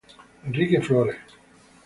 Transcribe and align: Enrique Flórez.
Enrique 0.47 0.81
Flórez. 0.81 1.15